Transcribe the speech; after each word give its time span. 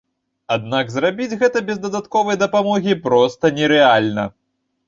Аднак 0.55 0.87
зрабіць 0.93 1.37
гэта 1.43 1.61
без 1.69 1.77
дадатковай 1.85 2.39
дапамогі 2.45 2.99
проста 3.07 3.53
нерэальна. 3.59 4.23